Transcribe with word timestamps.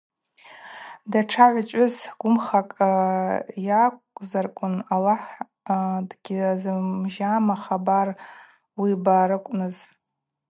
Датша 1.11 1.45
гӏвычӏвгӏвыс 1.53 1.95
гвымхакӏ 2.19 2.79
йакӏвзарквын– 3.67 4.75
Аллахӏ 4.93 5.33
дгьзымжьама 6.09 7.55
хабар 7.63 8.07
уибарыквныз. 8.79 9.77